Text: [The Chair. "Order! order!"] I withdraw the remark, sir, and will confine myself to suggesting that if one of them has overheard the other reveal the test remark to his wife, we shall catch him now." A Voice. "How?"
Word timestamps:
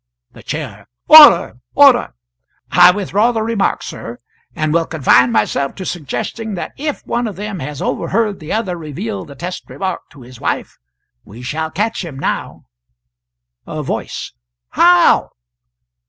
[The 0.31 0.41
Chair. 0.41 0.87
"Order! 1.07 1.59
order!"] 1.75 2.15
I 2.71 2.89
withdraw 2.89 3.31
the 3.31 3.43
remark, 3.43 3.83
sir, 3.83 4.17
and 4.55 4.73
will 4.73 4.87
confine 4.87 5.31
myself 5.31 5.75
to 5.75 5.85
suggesting 5.85 6.55
that 6.55 6.71
if 6.75 7.05
one 7.05 7.27
of 7.27 7.35
them 7.35 7.59
has 7.59 7.83
overheard 7.83 8.39
the 8.39 8.51
other 8.51 8.75
reveal 8.75 9.25
the 9.25 9.35
test 9.35 9.69
remark 9.69 10.09
to 10.13 10.21
his 10.23 10.41
wife, 10.41 10.79
we 11.23 11.43
shall 11.43 11.69
catch 11.69 12.03
him 12.03 12.17
now." 12.17 12.63
A 13.67 13.83
Voice. 13.83 14.33
"How?" 14.69 15.29